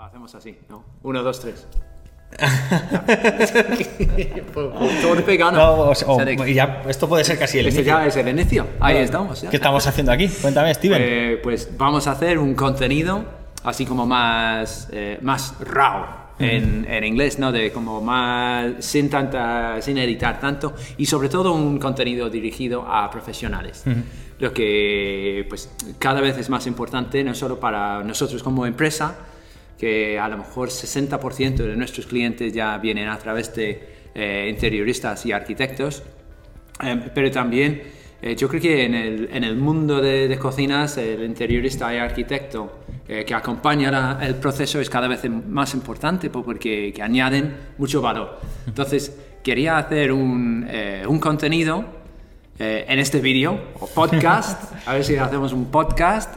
Hacemos 0.00 0.34
así, 0.34 0.56
¿no? 0.68 0.82
Uno, 1.02 1.22
dos, 1.22 1.40
tres. 1.40 1.66
Todo 4.54 5.22
vegano. 5.26 5.58
No, 5.58 5.72
o- 5.90 5.92
o- 5.92 6.46
ya, 6.46 6.82
esto 6.88 7.08
puede 7.08 7.24
ser 7.24 7.38
casi 7.38 7.58
el 7.58 7.66
este 7.66 7.80
inicio. 7.80 7.98
ya 7.98 8.06
es 8.06 8.16
el 8.16 8.28
inicio. 8.28 8.66
Ahí 8.80 8.96
estamos. 8.98 9.42
ya. 9.42 9.50
¿Qué 9.50 9.56
estamos 9.56 9.86
haciendo 9.86 10.12
aquí? 10.12 10.28
Cuéntame, 10.28 10.72
Steven. 10.74 11.02
Eh, 11.02 11.40
pues 11.42 11.76
vamos 11.76 12.06
a 12.06 12.12
hacer 12.12 12.38
un 12.38 12.54
contenido 12.54 13.24
así 13.64 13.84
como 13.84 14.06
más, 14.06 14.88
eh, 14.92 15.18
más 15.20 15.54
raw 15.60 16.04
en, 16.38 16.86
en 16.88 17.04
inglés, 17.04 17.38
¿no? 17.38 17.52
De 17.52 17.70
como 17.72 18.00
más 18.00 18.72
sin 18.78 19.10
tanta, 19.10 19.82
sin 19.82 19.98
editar 19.98 20.40
tanto 20.40 20.72
y 20.96 21.04
sobre 21.06 21.28
todo 21.28 21.52
un 21.52 21.78
contenido 21.78 22.30
dirigido 22.30 22.86
a 22.88 23.10
profesionales. 23.10 23.84
Lo 24.38 24.54
que 24.54 25.44
pues 25.48 25.70
cada 25.98 26.22
vez 26.22 26.38
es 26.38 26.48
más 26.48 26.66
importante 26.66 27.22
no 27.22 27.34
solo 27.34 27.60
para 27.60 28.02
nosotros 28.02 28.42
como 28.42 28.64
empresa, 28.64 29.14
que 29.80 30.18
a 30.18 30.28
lo 30.28 30.36
mejor 30.36 30.68
60% 30.68 31.54
de 31.56 31.74
nuestros 31.76 32.06
clientes 32.06 32.52
ya 32.52 32.76
vienen 32.78 33.08
a 33.08 33.16
través 33.18 33.54
de 33.54 33.82
eh, 34.14 34.48
interioristas 34.50 35.24
y 35.24 35.32
arquitectos, 35.32 36.02
eh, 36.84 37.00
pero 37.14 37.30
también 37.30 37.82
eh, 38.22 38.36
yo 38.36 38.46
creo 38.48 38.60
que 38.60 38.84
en 38.84 38.94
el, 38.94 39.30
en 39.32 39.42
el 39.44 39.56
mundo 39.56 40.00
de, 40.02 40.28
de 40.28 40.38
cocinas 40.38 40.98
el 40.98 41.24
interiorista 41.24 41.94
y 41.94 41.96
arquitecto 41.98 42.80
eh, 43.08 43.24
que 43.24 43.34
acompaña 43.34 43.90
la- 43.90 44.18
el 44.20 44.34
proceso 44.34 44.78
es 44.80 44.90
cada 44.90 45.08
vez 45.08 45.22
más 45.48 45.72
importante 45.72 46.28
po- 46.28 46.44
porque 46.44 46.92
que 46.94 47.02
añaden 47.02 47.56
mucho 47.78 48.02
valor. 48.02 48.38
Entonces 48.66 49.16
quería 49.42 49.78
hacer 49.78 50.12
un, 50.12 50.66
eh, 50.68 51.04
un 51.08 51.18
contenido 51.18 51.82
eh, 52.58 52.84
en 52.86 52.98
este 52.98 53.20
vídeo 53.20 53.58
o 53.80 53.86
podcast, 53.86 54.70
a 54.86 54.92
ver 54.92 55.02
si 55.04 55.16
hacemos 55.16 55.54
un 55.54 55.70
podcast, 55.70 56.34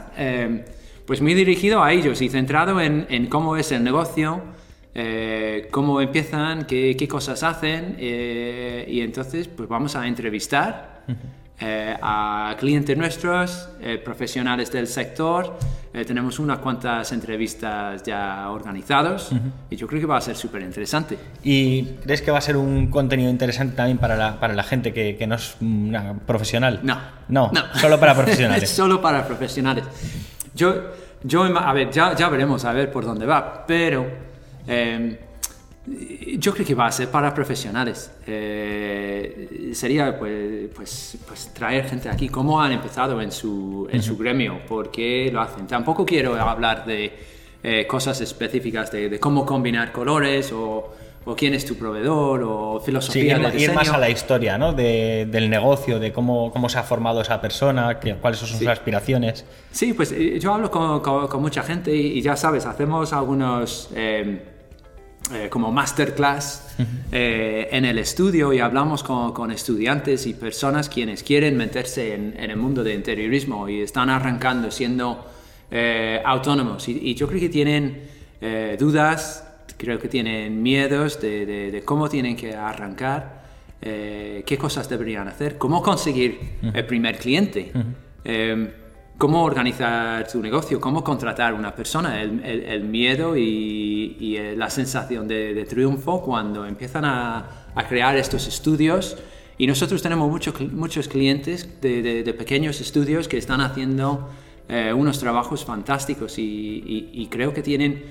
pues 1.06 1.20
muy 1.20 1.34
dirigido 1.34 1.82
a 1.82 1.92
ellos 1.92 2.20
y 2.22 2.28
centrado 2.28 2.80
en, 2.80 3.06
en 3.10 3.26
cómo 3.26 3.56
es 3.56 3.72
el 3.72 3.84
negocio, 3.84 4.42
eh, 4.96 5.66
cómo 5.72 6.00
empiezan, 6.00 6.66
qué, 6.66 6.94
qué 6.96 7.08
cosas 7.08 7.42
hacen 7.42 7.96
eh, 7.98 8.86
y 8.88 9.00
entonces 9.00 9.48
pues 9.48 9.68
vamos 9.68 9.96
a 9.96 10.06
entrevistar 10.06 11.02
eh, 11.58 11.96
a 12.00 12.54
clientes 12.60 12.96
nuestros, 12.96 13.70
profesionales 14.04 14.70
del 14.70 14.86
sector. 14.86 15.58
Tenemos 15.92 16.40
unas 16.40 16.58
cuantas 16.58 17.12
entrevistas 17.12 18.02
ya 18.02 18.50
organizadas 18.50 19.30
y 19.70 19.76
yo 19.76 19.86
creo 19.86 20.00
que 20.00 20.06
va 20.06 20.16
a 20.16 20.20
ser 20.20 20.34
súper 20.34 20.62
interesante. 20.62 21.16
¿Y 21.44 21.84
crees 22.02 22.20
que 22.20 22.32
va 22.32 22.38
a 22.38 22.40
ser 22.40 22.56
un 22.56 22.88
contenido 22.88 23.30
interesante 23.30 23.76
también 23.76 23.98
para 23.98 24.16
la, 24.16 24.40
para 24.40 24.54
la 24.54 24.64
gente 24.64 24.92
que, 24.92 25.16
que 25.16 25.26
no 25.28 25.36
es 25.36 25.56
una 25.60 26.14
profesional? 26.18 26.80
No. 26.82 26.98
No, 27.28 27.50
solo 27.74 28.00
para 28.00 28.12
es 28.12 28.18
profesionales. 28.22 28.70
solo 28.70 29.00
para 29.00 29.24
profesionales. 29.26 29.84
Yo, 30.54 30.74
yo, 31.24 31.42
a 31.42 31.72
ver, 31.72 31.90
ya, 31.90 32.14
ya 32.14 32.28
veremos 32.28 32.64
a 32.64 32.72
ver 32.72 32.92
por 32.92 33.04
dónde 33.04 33.26
va, 33.26 33.64
pero 33.66 34.06
eh, 34.66 35.18
yo 36.38 36.52
creo 36.52 36.66
que 36.66 36.74
va 36.74 36.86
a 36.86 36.92
ser 36.92 37.08
para 37.10 37.32
profesionales. 37.34 38.12
Eh, 38.26 39.70
sería 39.74 40.18
pues, 40.18 40.68
pues, 40.74 41.18
pues 41.26 41.52
traer 41.52 41.86
gente 41.86 42.08
aquí, 42.08 42.28
cómo 42.28 42.60
han 42.60 42.72
empezado 42.72 43.20
en 43.20 43.32
su, 43.32 43.88
en 43.90 44.02
su 44.02 44.16
gremio, 44.16 44.60
por 44.66 44.90
qué 44.90 45.30
lo 45.32 45.40
hacen. 45.40 45.66
Tampoco 45.66 46.04
quiero 46.04 46.34
hablar 46.36 46.84
de 46.84 47.12
eh, 47.62 47.86
cosas 47.86 48.20
específicas 48.20 48.92
de, 48.92 49.08
de 49.08 49.18
cómo 49.18 49.46
combinar 49.46 49.92
colores 49.92 50.52
o, 50.52 50.94
o 51.26 51.34
quién 51.34 51.54
es 51.54 51.64
tu 51.64 51.76
proveedor 51.76 52.42
o 52.44 52.78
Sí, 52.80 52.86
filosofía 52.86 53.22
ir, 53.24 53.32
de 53.36 53.38
ma- 53.42 53.48
ir 53.48 53.54
diseño. 53.54 53.74
más 53.74 53.88
a 53.88 53.98
la 53.98 54.10
historia 54.10 54.58
¿no? 54.58 54.72
de- 54.72 55.26
del 55.30 55.48
negocio, 55.48 55.98
de 55.98 56.12
cómo, 56.12 56.50
cómo 56.52 56.68
se 56.68 56.78
ha 56.78 56.82
formado 56.82 57.20
esa 57.22 57.40
persona, 57.40 57.98
que- 57.98 58.14
cuáles 58.16 58.38
son 58.40 58.48
sus 58.48 58.58
Sí. 58.58 58.66
aspiraciones. 58.66 59.44
Sí, 59.70 59.94
pues 59.94 60.12
eh, 60.12 60.38
yo 60.38 60.52
hablo 60.52 60.70
con, 60.70 61.00
con- 61.00 61.26
con 61.28 61.40
mucha 61.40 61.62
gente 61.62 61.94
y, 61.94 62.18
y 62.18 62.20
ya 62.22 62.36
sabes, 62.36 62.66
hacemos 62.66 63.12
algunos 63.14 63.88
eh, 63.94 64.42
eh, 65.32 65.48
como 65.48 65.72
masterclass 65.72 66.74
eh, 67.10 67.68
en 67.72 67.86
el 67.86 67.98
estudio 67.98 68.52
y 68.52 68.58
hablamos 68.60 69.02
con, 69.02 69.32
con 69.32 69.50
estudiantes 69.50 70.26
y 70.26 70.34
personas 70.34 70.90
quienes 70.90 71.22
quieren 71.22 71.56
meterse 71.56 72.12
en, 72.14 72.34
en 72.38 72.50
el 72.50 72.58
mundo 72.58 72.84
de 72.84 72.92
interiorismo 72.92 73.66
y 73.70 73.80
están 73.80 74.10
arrancando 74.10 74.70
siendo 74.70 75.24
eh, 75.70 76.20
autónomos. 76.26 76.86
Y, 76.88 76.98
y 77.02 77.14
yo 77.14 77.26
creo 77.26 77.40
que 77.40 77.48
tienen 77.48 78.02
eh, 78.42 78.76
dudas, 78.78 79.48
creo 79.84 79.98
que 79.98 80.08
tienen 80.08 80.62
miedos 80.62 81.20
de, 81.20 81.46
de- 81.46 81.70
de 81.70 81.82
cómo 81.82 82.08
tienen 82.08 82.36
que 82.36 82.54
arrancar, 82.54 83.44
eh, 83.82 84.42
qué 84.46 84.56
cosas 84.58 84.88
deberían 84.88 85.28
hacer, 85.28 85.58
cómo 85.58 85.82
conseguir 85.82 86.38
el 86.72 86.84
primer 86.86 87.18
cliente. 87.18 87.72
Eh, 88.24 88.72
cómo 89.16 89.44
organizar 89.44 90.26
tu 90.26 90.40
negocio, 90.42 90.80
cómo 90.80 91.04
contratar 91.04 91.54
una 91.54 91.72
persona, 91.74 92.20
el, 92.20 92.42
el- 92.44 92.62
el 92.64 92.84
miedo 92.84 93.36
y, 93.36 94.16
y, 94.18 94.36
eh, 94.36 94.56
la 94.56 94.68
sensación 94.70 95.28
de, 95.28 95.54
de 95.54 95.64
triunfo 95.66 96.20
cuando 96.20 96.66
empiezan 96.66 97.04
a, 97.04 97.68
a 97.74 97.86
crear 97.88 98.16
estos 98.16 98.48
estudios. 98.48 99.16
Y 99.56 99.68
nosotros 99.68 100.02
tenemos 100.02 100.28
muchos 100.28 100.60
muchos 100.72 101.06
clientes 101.06 101.80
de, 101.80 102.02
de- 102.02 102.22
de 102.24 102.34
pequeños 102.34 102.80
estudios 102.80 103.28
que 103.28 103.38
están 103.38 103.60
haciendo 103.60 104.30
eh, 104.68 104.92
unos 104.92 105.20
trabajos 105.20 105.64
fantásticos 105.64 106.36
y, 106.38 106.42
y- 106.42 107.10
y 107.12 107.26
creo 107.28 107.52
que 107.54 107.62
tienen 107.62 108.02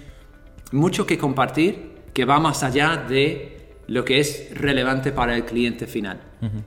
mucho 0.74 1.06
que 1.08 1.18
compartir 1.18 1.94
que 2.14 2.26
va 2.26 2.40
más 2.40 2.64
allá 2.64 2.98
de 3.08 3.58
lo 3.88 4.04
que 4.06 4.20
es 4.20 4.50
relevante 4.56 5.12
para 5.12 5.36
el 5.36 5.46
cliente 5.46 5.88
final. 5.88 6.20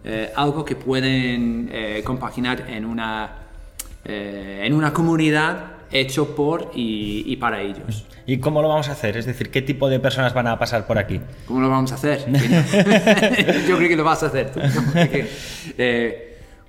Eh, 0.04 0.30
algo 0.34 0.64
que 0.64 0.74
pueden 0.76 1.68
eh, 1.72 2.02
compaginar 2.04 2.64
en 2.68 2.84
una, 2.86 3.30
eh, 4.04 4.62
en 4.64 4.72
una 4.72 4.92
comunidad 4.92 5.72
hecho 5.92 6.34
por 6.34 6.72
y, 6.74 7.22
y 7.26 7.36
para 7.36 7.62
ellos. 7.62 8.06
¿Y 8.26 8.38
cómo 8.38 8.60
lo 8.60 8.68
vamos 8.68 8.88
a 8.88 8.92
hacer? 8.92 9.16
Es 9.16 9.24
decir, 9.26 9.50
¿qué 9.50 9.62
tipo 9.62 9.88
de 9.88 10.00
personas 10.00 10.34
van 10.34 10.46
a 10.48 10.58
pasar 10.58 10.86
por 10.86 10.98
aquí? 10.98 11.20
¿Cómo 11.46 11.60
lo 11.60 11.68
vamos 11.70 11.92
a 11.92 11.94
hacer? 11.94 12.24
Yo 13.68 13.76
creo 13.76 13.88
que 13.88 13.96
lo 13.96 14.02
vas 14.04 14.22
a 14.22 14.26
hacer 14.26 14.50
tú. 14.52 14.60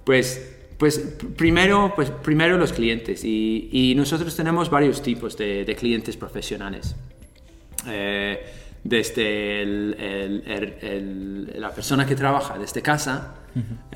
Pues, 0.04 0.54
pues 0.78 1.18
pr- 1.20 1.34
primero, 1.36 1.94
pues 1.96 2.12
primero 2.12 2.58
los 2.58 2.72
clientes 2.74 3.24
y, 3.24 3.70
y 3.72 3.96
nosotros 3.96 4.36
tenemos 4.36 4.70
varios 4.70 5.02
tipos 5.02 5.36
de, 5.38 5.66
de 5.66 5.76
clientes 5.76 6.16
profesionales. 6.16 6.96
Eh, 7.90 8.40
desde 8.84 9.62
el- 9.64 9.96
el- 10.00 10.74
el- 10.82 11.54
la 11.62 11.72
persona 11.72 12.06
que 12.06 12.16
trabaja 12.16 12.58
desde 12.58 12.82
casa 12.82 13.36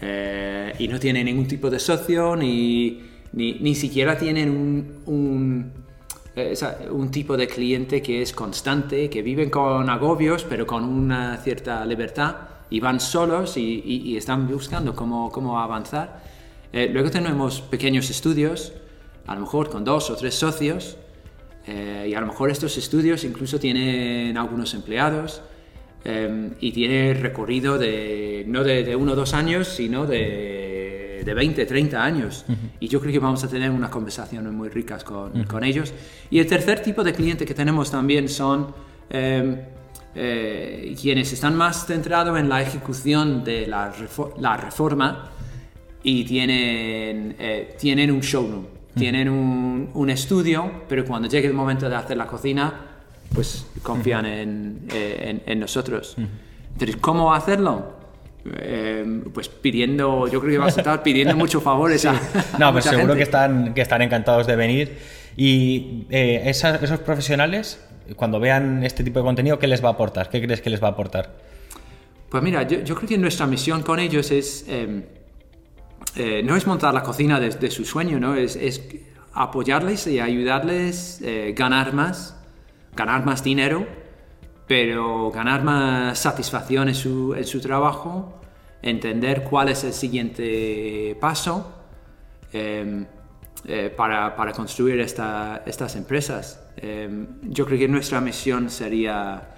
eh, 0.02 0.74
y 0.80 0.88
no 0.88 1.00
tiene 1.00 1.24
ningún 1.24 1.48
tipo 1.48 1.70
de 1.70 1.80
socio 1.80 2.36
ni, 2.36 3.02
ni, 3.34 3.54
ni 3.60 3.76
siquiera 3.76 4.18
tienen 4.18 4.50
un, 4.50 5.02
un, 5.06 5.72
eh, 6.36 6.54
un 6.92 7.10
tipo 7.12 7.38
de 7.38 7.48
cliente 7.48 8.02
que 8.02 8.22
es 8.22 8.34
constante, 8.34 9.10
que 9.10 9.22
viven 9.22 9.50
con 9.50 9.90
agobios 9.90 10.44
pero 10.44 10.66
con 10.68 10.84
una 10.84 11.38
cierta 11.38 11.86
libertad 11.86 12.36
y 12.70 12.80
van 12.80 13.00
solos 13.00 13.56
y, 13.58 13.82
y- 13.86 14.02
y 14.12 14.18
están 14.18 14.48
buscando 14.48 14.96
cómo, 14.96 15.32
cómo 15.32 15.60
avanzar. 15.60 16.22
Eh, 16.74 16.90
luego 16.92 17.12
tenemos 17.12 17.62
pequeños 17.62 18.10
estudios, 18.10 18.74
a 19.28 19.36
lo 19.36 19.42
mejor 19.42 19.70
con 19.70 19.84
dos 19.86 20.10
o 20.10 20.16
tres 20.16 20.36
socios, 20.36 20.98
eh, 21.74 22.08
y 22.10 22.14
a 22.14 22.20
lo 22.22 22.28
mejor 22.28 22.50
estos 22.52 22.78
estudios 22.78 23.24
incluso 23.24 23.58
tienen 23.60 24.38
algunos 24.38 24.74
empleados 24.74 25.42
eh, 26.04 26.50
y 26.60 26.72
tiene 26.72 27.14
recorrido 27.14 27.78
de 27.78 28.44
no 28.48 28.64
de, 28.64 28.84
de 28.84 28.96
uno 28.96 29.14
o 29.14 29.16
dos 29.16 29.34
años, 29.34 29.68
sino 29.68 30.06
de, 30.06 31.22
de 31.24 31.34
20, 31.34 31.66
30 31.66 32.04
años. 32.04 32.44
Y 32.80 32.88
yo 32.88 33.00
creo 33.00 33.12
que 33.14 33.20
vamos 33.20 33.44
a 33.44 33.48
tener 33.48 33.70
unas 33.72 33.90
conversaciones 33.90 34.52
muy 34.52 34.70
ricas 34.70 35.04
con, 35.04 35.44
con 35.46 35.64
ellos. 35.64 35.94
Y 36.30 36.40
el 36.40 36.48
tercer 36.48 36.82
tipo 36.82 37.04
de 37.04 37.14
cliente 37.14 37.46
que 37.46 37.54
tenemos 37.54 37.90
también 37.92 38.28
son 38.28 38.74
eh, 39.10 39.66
eh, 40.16 40.96
quienes 41.00 41.32
están 41.32 41.56
más 41.56 41.86
centrados 41.86 42.38
en 42.40 42.50
la 42.50 42.62
ejecución 42.62 43.44
de 43.46 43.68
la, 43.68 43.94
refo- 43.94 44.34
la 44.40 44.58
reforma 44.58 45.32
y 46.04 46.24
tienen, 46.26 47.36
eh, 47.40 47.76
tienen 47.80 48.12
un 48.12 48.22
showroom, 48.22 48.66
tienen 48.96 49.30
un, 49.30 49.90
un 49.94 50.10
estudio, 50.10 50.70
pero 50.90 51.06
cuando 51.06 51.28
llegue 51.28 51.48
el 51.48 51.54
momento 51.54 51.90
de 51.90 51.96
hacer 51.96 52.18
la 52.18 52.28
cocina, 52.28 52.74
pues 53.34 53.66
confían 53.84 54.26
en, 54.26 54.80
eh, 54.94 55.26
en- 55.46 55.52
en 55.52 55.60
nosotros. 55.60 56.16
Entonces, 56.74 56.98
¿cómo 56.98 57.34
hacerlo? 57.34 58.00
Eh, 58.46 59.22
pues 59.34 59.48
pidiendo, 59.50 60.28
yo 60.28 60.40
creo 60.42 60.52
que 60.54 60.58
vas 60.58 60.76
a 60.78 60.82
estar 60.82 61.04
pidiendo 61.04 61.36
muchos 61.36 61.62
favores 61.62 62.06
a, 62.06 62.12
a 62.54 62.58
No, 62.58 62.72
pues 62.72 62.86
seguro 62.86 63.00
gente. 63.10 63.18
que 63.18 63.24
están, 63.24 63.74
que 63.74 63.82
están 63.82 64.02
encantados 64.02 64.48
de 64.48 64.56
venir. 64.56 64.98
Y 65.38 66.06
eh, 66.10 66.42
esas- 66.46 66.82
esos 66.82 67.00
profesionales, 67.00 67.80
cuando 68.16 68.40
vean 68.40 68.84
este 68.84 69.04
tipo 69.04 69.20
de 69.20 69.26
contenido, 69.26 69.60
¿qué 69.60 69.68
les 69.68 69.84
va 69.84 69.90
a 69.90 69.92
aportar? 69.94 70.30
¿Qué 70.30 70.42
crees 70.42 70.62
que 70.62 70.70
les 70.70 70.82
va 70.84 70.88
a 70.88 70.92
aportar? 70.92 71.32
Pues 72.30 72.42
mira, 72.44 72.64
yo, 72.64 72.82
yo 72.82 72.96
creo 72.96 73.08
que 73.08 73.18
nuestra 73.18 73.46
misión 73.46 73.84
con 73.84 74.00
ellos 74.00 74.32
es, 74.32 74.66
eh, 74.68 75.04
eh, 76.16 76.42
no 76.44 76.56
es 76.56 76.68
montar 76.68 76.94
la 76.94 77.04
cocina 77.04 77.40
de, 77.40 77.72
su 77.72 77.86
sueño, 77.86 78.20
¿no? 78.20 78.36
Es, 78.36 78.56
es 78.56 78.82
apoyarles 79.34 80.08
y 80.08 80.20
ayudarles 80.20 81.22
a 81.24 81.52
ganar 81.54 81.94
más, 81.94 82.38
ganar 82.96 83.26
más 83.26 83.44
dinero, 83.44 83.88
pero 84.68 85.32
ganar 85.32 85.64
más 85.64 86.20
satisfacción 86.20 86.88
en 86.90 86.96
su, 86.96 87.34
en 87.36 87.46
su 87.46 87.60
trabajo, 87.62 88.42
entender 88.82 89.44
cuál 89.44 89.70
es 89.70 89.84
el 89.84 89.94
siguiente 89.94 91.16
paso 91.20 91.72
eh, 92.54 93.06
eh, 93.66 93.94
para, 93.96 94.36
para 94.36 94.52
construir 94.54 95.00
esta- 95.00 95.62
estas 95.66 95.96
empresas. 95.96 96.60
em, 96.78 97.28
yo 97.44 97.66
creo 97.66 97.78
que 97.80 97.88
nuestra 97.88 98.20
misión 98.22 98.70
sería 98.70 99.50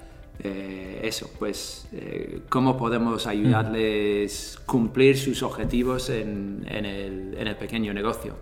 eh, 0.43 0.99
eso, 1.03 1.29
pues 1.37 1.87
eh, 1.93 2.39
cómo 2.49 2.77
podemos 2.77 3.27
ayudarles 3.27 4.57
a 4.61 4.65
cumplir 4.65 5.17
sus 5.17 5.43
objetivos 5.43 6.09
en, 6.09 6.65
en, 6.67 6.85
el, 6.85 7.35
en, 7.37 7.47
el, 7.47 7.55
pequeño 7.55 7.93
negocio. 7.93 8.35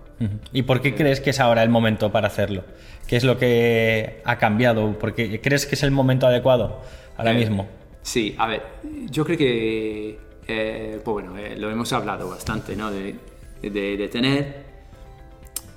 ¿Y 0.54 0.64
por 0.64 0.82
qué 0.82 0.96
crees 0.96 1.20
que 1.20 1.32
es 1.32 1.40
ahora 1.40 1.64
el 1.64 1.70
momento 1.70 2.12
para 2.12 2.28
hacerlo? 2.28 2.64
¿Qué 3.08 3.18
es 3.18 3.24
lo 3.24 3.38
que 3.38 4.22
ha 4.24 4.38
cambiado? 4.38 4.98
¿Por 4.98 5.14
qué 5.14 5.42
crees 5.42 5.66
que 5.66 5.76
es 5.76 5.84
el 5.84 5.92
momento 5.92 6.28
adecuado 6.28 6.82
ahora 7.18 7.34
mismo? 7.34 7.68
Sí, 8.04 8.36
a 8.38 8.48
ver, 8.48 8.64
yo 9.10 9.26
creo 9.26 9.38
que, 9.38 10.20
pues 10.46 11.04
bueno, 11.04 11.34
lo 11.58 11.70
hemos 11.70 11.92
hablado 11.94 12.30
bastante, 12.30 12.76
¿no? 12.76 12.92
De, 12.92 13.16
de, 13.62 13.98
de 13.98 14.08
tener 14.08 14.72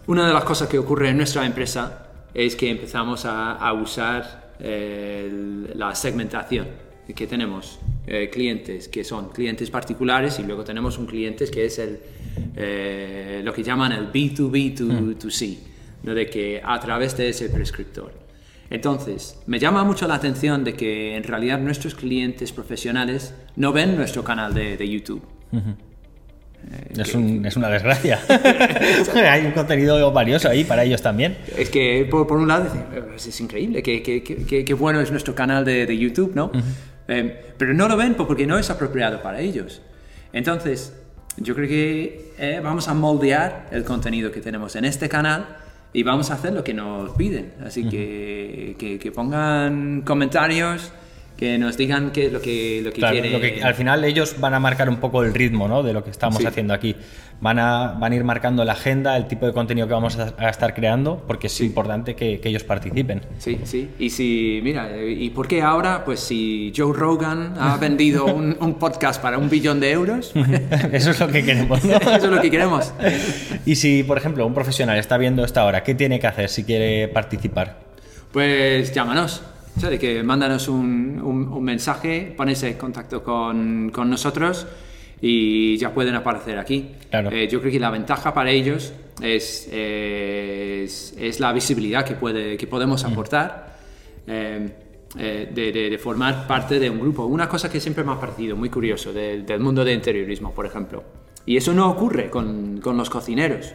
una 0.06 0.26
de 0.26 0.34
las 0.34 0.44
cosas 0.44 0.68
que 0.68 0.78
ocurre 0.78 1.08
en 1.08 1.16
nuestra 1.16 1.46
empresa 1.46 2.08
es 2.34 2.56
que 2.56 2.68
empezamos 2.68 3.24
a, 3.24 3.52
a 3.52 3.72
usar 3.72 4.43
eh, 4.60 5.66
la 5.74 5.94
segmentación, 5.94 6.66
que 7.14 7.26
tenemos 7.26 7.78
eh, 8.06 8.30
clientes 8.32 8.88
que 8.88 9.04
son 9.04 9.30
clientes 9.30 9.70
particulares 9.70 10.38
y 10.38 10.42
luego 10.42 10.64
tenemos 10.64 10.98
un 10.98 11.06
cliente 11.06 11.46
que 11.50 11.66
es 11.66 11.78
el, 11.78 12.00
eh, 12.56 13.42
lo 13.44 13.52
que 13.52 13.62
llaman 13.62 13.92
el 13.92 14.10
B2B2C, 14.12 15.58
¿no? 16.02 16.14
de 16.14 16.26
que 16.26 16.60
a 16.64 16.78
través 16.80 17.16
de 17.16 17.28
ese 17.28 17.48
prescriptor. 17.50 18.12
Entonces, 18.70 19.38
me 19.46 19.58
llama 19.58 19.84
mucho 19.84 20.08
la 20.08 20.14
atención 20.14 20.64
de 20.64 20.74
que 20.74 21.16
en 21.16 21.22
realidad 21.24 21.58
nuestros 21.58 21.94
clientes 21.94 22.52
profesionales 22.52 23.34
no 23.56 23.72
ven 23.72 23.96
nuestro 23.96 24.24
canal 24.24 24.54
de, 24.54 24.76
de 24.76 24.88
YouTube. 24.88 25.22
Es, 26.96 27.14
un, 27.14 27.44
es, 27.44 27.56
una 27.56 27.68
desgracia. 27.68 28.20
Hay 29.30 29.46
un 29.46 29.52
contenido 29.52 30.12
valioso 30.12 30.48
ahí 30.48 30.64
para 30.64 30.84
ellos 30.84 31.02
también. 31.02 31.36
Es 31.56 31.70
que, 31.70 32.06
por, 32.10 32.26
por 32.26 32.38
un 32.38 32.48
lado, 32.48 32.66
es 33.16 33.40
increíble, 33.40 33.82
qué 33.82 34.02
que, 34.02 34.22
que, 34.22 34.64
que, 34.64 34.74
bueno 34.74 35.00
es 35.00 35.10
nuestro 35.10 35.34
canal 35.34 35.64
de, 35.64 35.86
de 35.86 35.98
YouTube, 35.98 36.32
¿no? 36.34 36.46
Uh 36.46 36.50
-huh. 36.50 36.62
eh, 37.08 37.44
pero 37.56 37.74
no 37.74 37.88
lo 37.88 37.96
ven 37.96 38.14
porque 38.14 38.46
no 38.46 38.58
es 38.58 38.70
apropiado 38.70 39.22
para 39.22 39.40
ellos. 39.40 39.82
Entonces, 40.32 40.92
yo 41.36 41.54
creo 41.54 41.68
que 41.68 42.32
eh, 42.38 42.60
vamos 42.62 42.88
a 42.88 42.94
moldear 42.94 43.68
el 43.70 43.84
contenido 43.84 44.30
que 44.30 44.40
tenemos 44.40 44.76
en 44.76 44.84
este 44.84 45.08
canal 45.08 45.56
y 45.92 46.02
vamos 46.02 46.30
a 46.30 46.34
hacer 46.34 46.52
lo 46.52 46.62
que 46.64 46.74
nos 46.74 47.10
piden. 47.12 47.54
Así 47.64 47.82
uh 47.82 47.86
-huh. 47.86 48.76
que, 48.76 48.98
que 49.00 49.12
pongan 49.12 50.02
comentarios 50.02 50.92
que 51.44 51.58
nos 51.58 51.76
digan 51.76 52.06
lo 52.06 52.12
que, 52.12 52.30
lo 52.30 52.40
que 52.40 52.98
claro, 52.98 53.12
quieren. 53.12 53.32
Lo 53.32 53.40
que, 53.40 53.62
al 53.62 53.74
final 53.74 54.02
ellos 54.04 54.36
van 54.40 54.54
a 54.54 54.60
marcar 54.60 54.88
un 54.88 54.96
poco 54.96 55.22
el 55.22 55.34
ritmo 55.34 55.68
¿no? 55.68 55.82
de 55.82 55.92
lo 55.92 56.02
que 56.02 56.10
estamos 56.10 56.38
sí. 56.38 56.46
haciendo 56.46 56.72
aquí. 56.72 56.96
Van 57.40 57.58
a, 57.58 57.88
van 57.98 58.12
a 58.12 58.16
ir 58.16 58.24
marcando 58.24 58.64
la 58.64 58.72
agenda, 58.72 59.16
el 59.16 59.26
tipo 59.26 59.44
de 59.44 59.52
contenido 59.52 59.86
que 59.86 59.92
vamos 59.92 60.16
a, 60.18 60.34
a 60.38 60.48
estar 60.48 60.72
creando, 60.72 61.22
porque 61.26 61.48
es 61.48 61.52
sí. 61.52 61.66
importante 61.66 62.14
que, 62.14 62.40
que, 62.40 62.48
ellos 62.48 62.64
participen. 62.64 63.20
Sí, 63.38 63.58
sí. 63.64 63.90
Y 63.98 64.08
si, 64.08 64.60
mira, 64.62 64.88
¿y 65.04 65.28
por 65.30 65.46
qué 65.46 65.60
ahora? 65.60 66.04
Pues 66.04 66.20
si 66.20 66.72
Joe 66.74 66.96
Rogan 66.96 67.54
ha 67.58 67.76
vendido 67.80 68.24
un, 68.24 68.56
un 68.58 68.74
podcast 68.74 69.20
para 69.20 69.36
un 69.36 69.50
billón 69.50 69.80
de 69.80 69.90
euros. 69.90 70.32
Eso 70.92 71.10
es 71.10 71.20
lo 71.20 71.28
que 71.28 71.44
queremos. 71.44 71.84
¿no? 71.84 71.96
Eso 72.00 72.14
es 72.14 72.24
lo 72.24 72.40
que 72.40 72.50
queremos. 72.50 72.94
y 73.66 73.74
si, 73.74 74.02
por 74.02 74.16
ejemplo, 74.16 74.46
un 74.46 74.54
profesional 74.54 74.96
está 74.96 75.18
viendo 75.18 75.44
esta 75.44 75.64
hora, 75.66 75.82
¿qué 75.82 75.94
tiene 75.94 76.18
que 76.18 76.26
hacer 76.26 76.48
si 76.48 76.64
quiere 76.64 77.08
participar? 77.08 77.80
Pues 78.32 78.94
llámanos. 78.94 79.42
O 79.76 79.80
sea, 79.80 79.90
de 79.90 79.98
que 79.98 80.22
mándanos 80.22 80.68
un, 80.68 81.20
un, 81.22 81.48
un 81.52 81.64
mensaje, 81.64 82.32
ponerse 82.36 82.68
en 82.68 82.78
contacto 82.78 83.22
con, 83.22 83.90
con, 83.90 84.08
nosotros 84.08 84.66
y 85.20 85.76
ya 85.78 85.92
pueden 85.92 86.14
aparecer 86.14 86.58
aquí. 86.58 86.90
Claro. 87.10 87.30
Eh, 87.30 87.48
yo 87.48 87.60
creo 87.60 87.72
que 87.72 87.80
la 87.80 87.90
ventaja 87.90 88.32
para 88.32 88.50
ellos 88.50 88.92
es, 89.20 89.68
es, 89.72 91.14
es 91.18 91.40
la 91.40 91.52
visibilidad 91.52 92.04
que, 92.04 92.14
puede, 92.14 92.56
que 92.56 92.66
podemos 92.66 93.04
aportar. 93.04 93.74
Mm. 94.26 94.30
Eh, 94.30 94.68
eh, 95.16 95.48
de, 95.54 95.70
de, 95.70 95.90
de, 95.90 95.98
formar 95.98 96.44
parte 96.48 96.80
de 96.80 96.90
un 96.90 96.98
grupo. 96.98 97.24
Una 97.26 97.48
cosa 97.48 97.70
que 97.70 97.78
siempre 97.78 98.02
me 98.02 98.10
ha 98.10 98.18
parecido 98.18 98.56
muy 98.56 98.68
curioso 98.68 99.12
de, 99.12 99.42
del 99.42 99.60
mundo 99.60 99.84
del 99.84 99.94
interiorismo, 99.94 100.52
por 100.52 100.66
ejemplo. 100.66 101.04
Y 101.46 101.56
eso 101.56 101.72
no 101.72 101.88
ocurre 101.88 102.28
con, 102.28 102.80
con 102.80 102.96
los 102.96 103.08
cocineros 103.10 103.72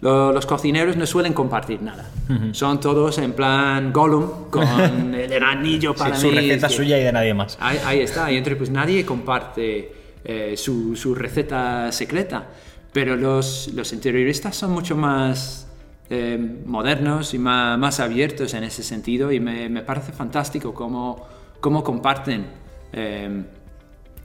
los 0.00 0.46
cocineros 0.46 0.96
no 0.96 1.06
suelen 1.06 1.32
compartir 1.32 1.82
nada. 1.82 2.10
Uh 2.28 2.32
-huh. 2.32 2.54
Son 2.54 2.80
todos 2.80 3.18
en 3.18 3.32
plan 3.32 3.92
Gollum, 3.92 4.50
con 4.50 5.14
el 5.14 5.42
anillo 5.42 5.94
para 5.94 6.16
sí, 6.16 6.26
mí. 6.26 6.32
Su 6.32 6.36
receta 6.36 6.68
suya 6.68 6.98
y 6.98 7.04
de 7.04 7.12
nadie 7.12 7.34
más. 7.34 7.56
Ahí, 7.60 7.78
ahí 7.84 8.00
está. 8.00 8.30
Y 8.30 8.36
entre 8.36 8.56
pues 8.56 8.70
nadie 8.70 9.04
comparte 9.06 9.92
eh, 10.24 10.54
su, 10.56 10.96
su, 10.96 11.14
receta 11.14 11.90
secreta. 11.92 12.46
Pero 12.92 13.16
los, 13.16 13.70
los 13.74 13.92
interioristas 13.92 14.56
son 14.56 14.72
mucho 14.72 14.96
más 14.96 15.66
eh, 16.10 16.38
modernos 16.66 17.34
y 17.34 17.38
más, 17.38 17.78
más, 17.78 18.00
abiertos 18.00 18.54
en 18.54 18.64
ese 18.64 18.82
sentido. 18.82 19.32
Y 19.32 19.40
me, 19.40 19.68
me 19.68 19.82
parece 19.82 20.12
fantástico 20.12 20.74
cómo, 20.74 21.26
cómo 21.60 21.82
comparten. 21.82 22.46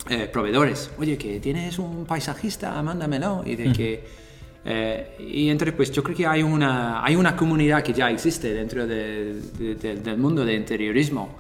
Eh, 0.09 0.27
proveedores, 0.33 0.89
oye, 0.97 1.15
que 1.15 1.39
tienes 1.39 1.77
un 1.77 2.06
paisajista, 2.06 2.81
mándamelo, 2.81 3.44
y 3.45 3.56
de 3.56 3.65
-huh. 3.67 3.75
que 3.75 4.03
eh, 4.63 5.16
y 5.19 5.50
entre, 5.50 5.72
pues 5.72 5.92
yo 5.92 6.04
creo 6.04 6.16
que 6.16 6.28
hay 6.28 6.44
una, 6.44 7.04
hay 7.04 7.16
una 7.16 7.36
comunidad 7.36 7.81
que 7.81 7.94
ya 7.94 8.12
existe 8.12 8.54
dentro 8.54 8.86
de, 8.86 9.42
de, 9.58 9.75
de, 9.75 9.96
del 9.96 10.18
mundo 10.18 10.46
de 10.46 10.54
interiorismo 10.54 11.36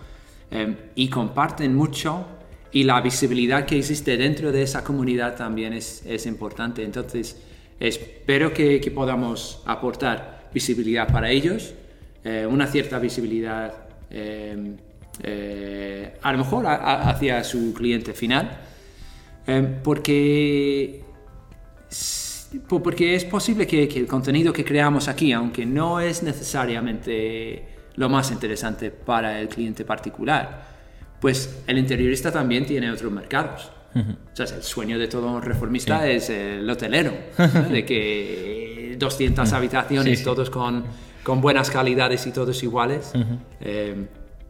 eh, 0.49 0.75
y 0.95 1.07
comparten 1.07 1.75
mucho 1.75 2.25
y 2.71 2.83
la 2.83 2.99
visibilidad 3.01 3.65
que 3.65 3.77
existe 3.77 4.17
dentro 4.17 4.51
de 4.51 4.63
esa 4.63 4.83
comunidad 4.83 5.35
también 5.35 5.73
es, 5.73 6.03
es 6.05 6.25
importante. 6.25 6.83
Entonces, 6.83 7.37
espero 7.79 8.53
que, 8.53 8.81
que, 8.81 8.89
podamos 8.89 9.61
aportar 9.65 10.49
visibilidad 10.53 11.07
para 11.07 11.29
ellos, 11.29 11.73
eh, 12.23 12.47
una 12.49 12.65
cierta 12.67 12.97
visibilidad 12.97 13.73
a 16.23 16.31
lo 16.31 16.37
mejor 16.37 16.65
a, 16.65 16.75
a, 16.75 17.09
hacia 17.11 17.43
su 17.43 17.73
cliente 17.73 18.13
final, 18.13 18.57
porque 19.83 21.03
porque 22.59 23.15
es 23.15 23.25
posible 23.25 23.65
que, 23.65 23.87
que, 23.87 23.99
el 23.99 24.07
contenido 24.07 24.51
que 24.51 24.65
creamos 24.65 25.07
aquí, 25.07 25.31
aunque 25.31 25.65
no 25.65 25.99
es 25.99 26.23
necesariamente 26.23 27.63
lo 27.95 28.09
más 28.09 28.31
interesante 28.31 28.91
para 28.91 29.39
el 29.39 29.47
cliente 29.47 29.85
particular, 29.85 30.65
pues 31.19 31.61
el 31.67 31.77
interiorista 31.77 32.31
también 32.31 32.65
tiene 32.65 32.91
otros 32.91 33.11
mercados. 33.11 33.71
Uh 33.93 33.99
-huh. 33.99 34.15
O 34.33 34.35
sea, 34.35 34.57
el 34.57 34.63
sueño 34.63 34.97
de 34.97 35.07
todo 35.07 35.39
reformista 35.41 36.07
es 36.07 36.29
el 36.29 36.69
hotelero, 36.69 37.13
¿no? 37.37 37.69
de 37.69 37.85
que 37.85 38.95
200 38.97 39.51
habitaciones, 39.53 40.11
sí, 40.11 40.15
sí. 40.17 40.23
todos 40.23 40.49
con, 40.49 40.85
con, 41.23 41.41
buenas 41.41 41.69
calidades 41.69 42.25
y 42.27 42.31
todos 42.31 42.63
iguales. 42.63 43.11
Uh 43.13 43.17
-huh. 43.19 43.37
eh, 43.61 43.95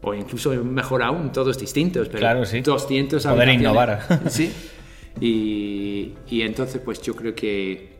o 0.04 0.14
incluso 0.14 0.50
mejor 0.64 1.02
aún, 1.02 1.30
todos 1.30 1.58
distintos, 1.58 2.08
pero 2.08 2.18
claro, 2.18 2.44
sí. 2.44 2.60
200 2.60 3.22
Poder 3.22 3.48
habitaciones. 3.48 3.60
innovar. 3.60 4.20
sí. 4.30 4.52
Y, 5.20 6.14
y, 6.28 6.42
entonces, 6.42 6.80
pues 6.84 7.00
yo 7.02 7.14
creo 7.14 7.34
que 7.34 7.92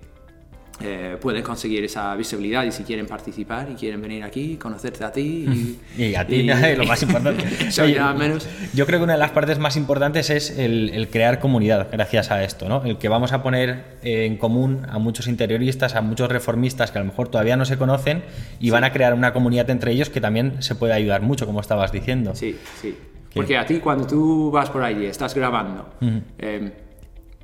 eh, 0.85 1.17
pueden 1.21 1.43
conseguir 1.43 1.85
esa 1.85 2.17
visibilidad 2.17 2.65
y 2.65 2.73
si 2.73 2.83
quieren 2.83 3.07
participar 3.07 3.69
y 3.71 3.75
quieren 3.75 4.03
venir 4.03 4.25
aquí, 4.25 4.57
conocerte 4.57 5.05
a 5.05 5.13
ti. 5.13 5.79
Y, 5.97 6.03
y 6.03 6.15
a 6.15 6.27
ti, 6.27 6.37
y, 6.37 6.47
lo 6.77 6.85
más 6.85 7.03
importante. 7.03 7.45
Oye, 7.83 8.01
menos. 8.19 8.49
Yo 8.75 8.87
creo 8.87 8.99
que 8.99 9.05
una 9.05 9.13
de 9.13 9.19
las 9.19 9.31
partes 9.31 9.59
más 9.59 9.77
importantes 9.77 10.31
es 10.31 10.59
el, 10.59 10.91
el, 10.91 11.09
crear 11.09 11.39
comunidad 11.39 11.89
gracias 11.93 12.31
a 12.31 12.43
esto, 12.43 12.69
¿no? 12.69 12.85
El 12.85 12.99
que 12.99 13.09
vamos 13.09 13.33
a 13.33 13.43
poner 13.43 13.85
en 14.03 14.37
común 14.39 14.87
a 14.89 14.99
muchos 14.99 15.29
interioristas, 15.29 15.95
a 15.95 16.01
muchos 16.01 16.29
reformistas 16.31 16.91
que 16.91 16.99
a 16.99 17.03
lo 17.03 17.09
mejor 17.09 17.29
todavía 17.29 17.57
no 17.57 17.65
se 17.65 17.77
conocen 17.77 18.25
y 18.59 18.67
sí. 18.67 18.71
van 18.71 18.85
a 18.85 18.93
crear 18.93 19.15
una 19.15 19.33
comunidad 19.33 19.71
entre 19.71 19.93
ellos 19.93 20.11
que 20.11 20.21
también 20.21 20.63
se 20.63 20.75
puede 20.75 20.95
ayudar 20.95 21.23
mucho, 21.23 21.47
como 21.47 21.61
estabas 21.61 21.93
diciendo. 21.93 22.35
Sí, 22.35 22.57
sí. 22.81 22.97
Porque 23.35 23.57
a 23.57 23.65
ti 23.65 23.79
cuando 23.79 24.07
tú 24.07 24.51
vas 24.51 24.69
por 24.69 24.83
ahí, 24.83 25.07
estás 25.07 25.35
grabando, 25.35 25.89
uh 26.01 26.05
-huh. 26.05 26.23
eh, 26.39 26.73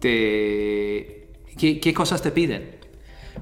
te... 0.00 1.26
¿Qué, 1.58 1.80
¿qué 1.80 1.94
cosas 1.94 2.22
te 2.22 2.30
piden? 2.30 2.76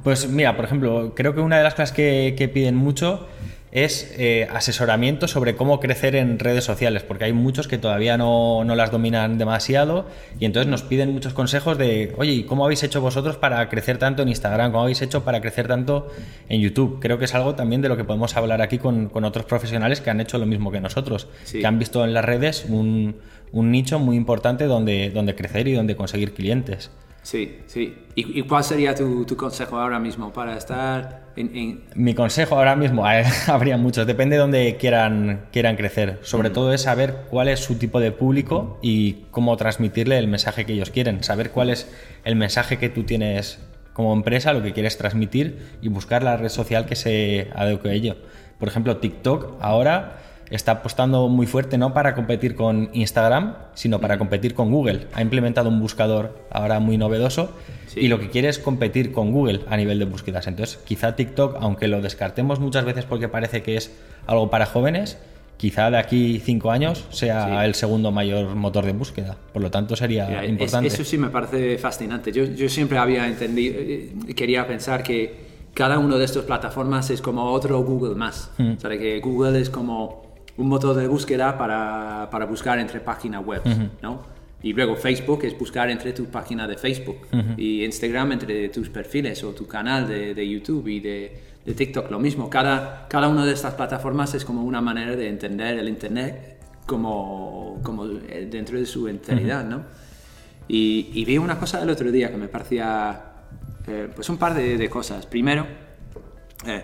Pues 0.03 0.29
mira, 0.29 0.57
por 0.57 0.65
ejemplo, 0.65 1.13
creo 1.15 1.35
que 1.35 1.41
una 1.41 1.59
de 1.59 1.65
las 1.65 1.75
cosas 1.75 1.93
que, 1.93 2.35
que 2.37 2.49
piden 2.49 2.77
mucho 2.77 3.27
es 3.77 4.15
eh, 4.17 4.49
asesoramiento 4.51 5.29
sobre 5.29 5.55
cómo 5.55 5.81
crecer 5.81 6.17
en 6.17 6.39
redes 6.39 6.65
sociales, 6.65 7.03
porque 7.03 7.27
hay 7.27 7.35
muchos 7.35 7.69
que 7.69 7.77
todavía 7.77 8.17
no, 8.17 8.65
no, 8.65 8.75
las 8.75 8.91
dominan 8.91 9.37
demasiado 9.37 10.07
y 10.41 10.47
entonces 10.47 10.71
nos 10.71 10.83
piden 10.83 11.13
muchos 11.13 11.35
consejos 11.35 11.77
de, 11.77 12.15
oye, 12.17 12.47
¿cómo 12.47 12.65
habéis 12.65 12.83
hecho 12.85 13.03
vosotros 13.03 13.37
para 13.37 13.69
crecer 13.69 13.99
tanto 13.99 14.23
en 14.23 14.29
Instagram? 14.29 14.73
¿Cómo 14.73 14.85
habéis 14.85 15.03
hecho 15.03 15.25
para 15.25 15.43
crecer 15.43 15.69
tanto 15.69 16.11
en 16.49 16.63
YouTube? 16.63 17.01
Creo 17.03 17.19
que 17.19 17.27
es 17.27 17.35
algo 17.35 17.55
también 17.55 17.83
de 17.83 17.91
lo 17.91 17.99
que 17.99 18.05
podemos 18.05 18.35
hablar 18.39 18.63
aquí 18.63 18.79
con, 18.79 19.11
con 19.11 19.25
otros 19.25 19.45
profesionales 19.45 20.01
que 20.01 20.09
han 20.09 20.23
hecho 20.23 20.39
lo 20.39 20.47
mismo 20.47 20.73
que 20.73 20.81
nosotros, 20.81 21.29
sí. 21.45 21.61
que 21.61 21.67
han 21.67 21.79
visto 21.79 22.03
en 22.03 22.15
las 22.15 22.25
redes 22.25 22.65
un, 22.71 23.17
un 23.53 23.71
nicho 23.71 23.99
muy 23.99 24.17
importante 24.17 24.65
donde, 24.65 25.11
donde 25.11 25.35
crecer 25.35 25.69
y 25.69 25.75
donde 25.75 25.97
conseguir 25.97 26.33
clientes. 26.33 26.91
Sí, 27.27 27.59
sí. 27.67 27.93
¿Y, 28.15 28.39
y 28.39 28.43
cuál 28.43 28.63
sería 28.63 28.95
tu, 28.95 29.25
tu, 29.25 29.37
consejo 29.37 29.81
ahora 29.81 29.99
mismo 29.99 30.33
para 30.33 30.57
estar 30.57 31.25
en, 31.35 31.57
en... 31.57 31.85
Mi 31.97 32.15
consejo 32.15 32.55
ahora 32.55 32.77
mismo, 32.77 33.05
habría 33.49 33.77
muchos, 33.77 34.07
depende 34.07 34.37
de 34.37 34.43
dónde 34.43 34.77
quieran, 34.77 35.47
quieran 35.51 35.75
crecer. 35.75 36.21
Sobre 36.23 36.51
mm. 36.51 36.53
todo 36.53 36.73
es 36.73 36.83
saber 36.83 37.27
cuál 37.29 37.49
es 37.49 37.59
su 37.59 37.79
tipo 37.79 37.99
de 37.99 38.13
público 38.13 38.79
y 38.81 39.25
cómo 39.33 39.57
transmitirle 39.57 40.19
el 40.19 40.29
mensaje 40.29 40.67
que 40.67 40.75
ellos 40.75 40.91
quieren. 40.91 41.25
Saber 41.25 41.51
cuál 41.51 41.71
es 41.71 41.91
el 42.23 42.37
mensaje 42.37 42.79
que 42.79 42.91
tú 42.91 43.03
tienes 43.03 43.59
como 43.93 44.13
empresa, 44.13 44.53
lo 44.53 44.63
que 44.63 44.73
quieres 44.73 44.97
transmitir 44.97 45.79
y 45.83 45.89
buscar 45.89 46.23
la 46.23 46.37
red 46.37 46.49
social 46.49 46.87
que 46.87 46.95
se 46.95 47.51
adecue 47.57 47.91
a 47.91 47.95
ello. 47.95 48.17
Por 48.61 48.69
ejemplo, 48.69 48.99
TikTok 48.99 49.57
ahora 49.61 50.19
está 50.51 50.73
apostando 50.73 51.29
muy 51.29 51.47
fuerte 51.47 51.77
no 51.79 51.93
para 51.93 52.15
competir 52.15 52.55
con 52.55 52.91
Instagram, 52.93 53.55
sino 53.75 54.01
para 54.01 54.17
competir 54.19 54.55
con 54.55 54.71
Google. 54.71 55.07
Ha 55.15 55.23
implementado 55.23 55.69
un 55.69 55.81
buscador 55.81 56.39
ahora 56.51 56.79
muy 56.81 56.97
novedoso 56.99 57.51
Sí. 57.89 58.01
y 58.01 58.09
lo 58.09 58.21
que 58.21 58.31
quiere 58.31 58.49
es 58.49 58.59
competir 58.59 59.13
con 59.13 59.33
Google 59.33 59.61
a 59.69 59.77
nivel 59.77 59.99
de 59.99 60.05
búsquedas. 60.05 60.47
Entonces, 60.47 60.79
quizá 60.85 61.17
TikTok, 61.17 61.57
aunque 61.61 61.89
lo 61.89 62.01
descartemos 62.01 62.61
muchas 62.61 62.85
veces 62.85 63.05
porque 63.05 63.29
parece 63.29 63.63
que 63.63 63.77
es 63.77 63.93
algo 64.27 64.51
para 64.51 64.67
jóvenes, 64.67 65.19
quizá 65.57 65.91
de 65.91 65.97
aquí 65.97 66.41
cinco 66.45 66.71
años 66.71 67.05
sea 67.11 67.47
Sí. 67.61 67.65
el 67.67 67.75
segundo 67.75 68.13
mayor 68.13 68.55
motor 68.55 68.85
de 68.85 68.93
búsqueda. 68.93 69.37
Por 69.53 69.63
lo 69.63 69.71
tanto, 69.71 69.97
sería 69.97 70.27
Mira, 70.27 70.45
es- 70.45 70.51
importante. 70.51 70.89
eso 70.89 71.03
sí 71.05 71.17
me 71.17 71.31
parece 71.31 71.79
fascinante. 71.79 72.31
Yo, 72.31 72.45
yo 72.45 72.69
siempre 72.69 72.99
había 72.99 73.27
entendido, 73.27 73.75
eh, 73.79 74.13
quería 74.37 74.67
pensar 74.67 75.03
que 75.03 75.47
cada 75.73 75.99
una 75.99 76.17
de 76.17 76.25
estas 76.25 76.45
plataformas 76.45 77.09
es 77.11 77.21
como 77.23 77.45
otro 77.53 77.79
Google 77.83 78.15
más. 78.17 78.51
Hmm. 78.59 78.73
O 78.77 78.81
sea, 78.81 78.91
que 78.99 79.19
Google 79.21 79.61
es 79.61 79.71
como 79.71 80.26
un 80.59 80.69
motor 80.69 80.97
de 80.97 81.07
búsqueda 81.07 81.57
para, 81.59 82.29
para 82.31 82.47
buscar 82.47 82.79
entre 82.79 83.01
páginas 83.01 83.45
web, 83.45 83.63
¿no? 84.03 84.23
Y 84.63 84.73
luego 84.73 84.97
Facebook 84.97 85.45
es 85.45 85.57
buscar 85.57 85.91
entre 85.91 86.13
tu 86.13 86.25
página 86.27 86.67
de 86.67 86.77
Facebook 86.77 87.29
y 87.57 87.85
Instagram 87.85 88.33
entre 88.33 88.69
tus 88.71 88.89
perfiles 88.89 89.45
o 89.45 89.53
tu 89.53 89.67
canal 89.67 90.09
de, 90.09 90.35
de 90.35 90.49
YouTube 90.49 90.89
y 90.89 91.01
de, 91.01 91.41
de 91.65 91.75
TikTok 91.75 92.11
lo 92.11 92.19
mismo. 92.19 92.49
Cada, 92.49 93.07
cada 93.09 93.29
una 93.29 93.45
de 93.45 93.53
estas 93.53 93.75
plataformas 93.75 94.35
es 94.35 94.45
como 94.45 94.65
una 94.65 94.81
manera 94.81 95.15
de 95.15 95.29
entender 95.29 95.79
el 95.79 95.89
Internet 95.89 96.59
como, 96.87 97.81
como 97.83 98.07
eh, 98.07 98.49
dentro 98.51 98.79
de 98.79 98.87
su 98.87 99.09
enteridad, 99.09 99.65
¿no? 99.65 99.83
Y, 100.69 101.11
y 101.13 101.25
vi 101.25 101.39
una 101.39 101.59
cosa 101.59 101.83
el 101.83 101.91
otro 101.91 102.11
día 102.11 102.31
que 102.31 102.37
me 102.37 102.49
parecía, 102.49 103.21
eh, 103.87 104.09
pues 104.13 104.29
un 104.31 104.39
par 104.39 104.55
de, 104.55 104.79
de 104.79 104.91
cosas. 104.91 105.27
Primero, 105.27 105.67
eh, 106.67 106.83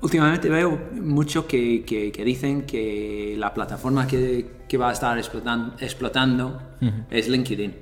últimamente 0.00 0.48
veo 0.48 0.78
mucho 0.92 1.46
que, 1.46 1.84
que- 1.84 2.12
que 2.12 2.24
dicen 2.24 2.62
que 2.62 3.34
la 3.38 3.52
plataforma 3.52 4.06
que, 4.06 4.46
que 4.68 4.76
va 4.76 4.90
a 4.90 4.92
estar 4.92 5.18
explotan- 5.18 5.74
explotando 5.80 6.60
es 7.10 7.28
LinkedIn. 7.28 7.74